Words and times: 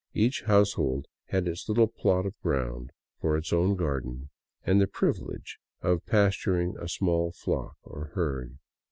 Each 0.15 0.41
household 0.47 1.05
had 1.25 1.47
its 1.47 1.69
little 1.69 1.85
plot 1.85 2.25
of 2.25 2.33
ground 2.41 2.89
for 3.19 3.37
its 3.37 3.53
own 3.53 3.75
garden, 3.75 4.31
and 4.63 4.81
the 4.81 4.87
privilege 4.87 5.59
of 5.83 6.03
pasturing 6.07 6.75
a 6.79 6.89
small 6.89 7.31
flock 7.31 7.77
or 7.83 8.05
herd. 8.15 8.57